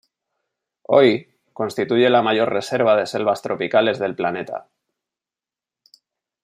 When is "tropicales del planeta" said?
3.43-4.67